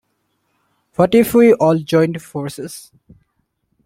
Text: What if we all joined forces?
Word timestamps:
What 0.95 1.13
if 1.13 1.35
we 1.35 1.53
all 1.53 1.77
joined 1.77 2.23
forces? 2.23 2.91